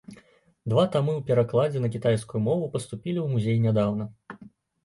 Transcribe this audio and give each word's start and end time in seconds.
Два 0.71 0.85
тамы 0.95 1.11
ў 1.19 1.21
перакладзе 1.27 1.83
на 1.83 1.91
кітайскую 1.97 2.41
мову 2.47 2.65
паступілі 2.77 3.19
ў 3.21 3.27
музей 3.35 3.57
нядаўна. 3.67 4.09